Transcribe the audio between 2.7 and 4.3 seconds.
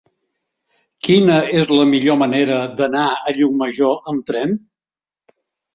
d'anar a Llucmajor amb